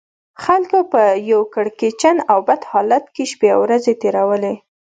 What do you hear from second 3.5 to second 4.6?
او ورځې تېرولې.